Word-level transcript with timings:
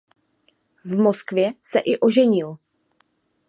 V 0.83 0.97
Moskvě 0.97 1.53
se 1.61 1.79
i 1.79 1.99
oženil. 1.99 2.57